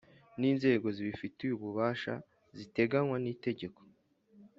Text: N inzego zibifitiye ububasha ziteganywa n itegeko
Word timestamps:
N 0.39 0.41
inzego 0.51 0.87
zibifitiye 0.95 1.51
ububasha 1.53 2.13
ziteganywa 2.57 3.15
n 3.23 3.25
itegeko 3.33 3.81